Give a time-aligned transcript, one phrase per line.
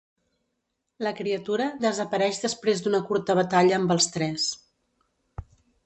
[1.07, 4.53] La criatura desapareix després d'una curta batalla amb els tres.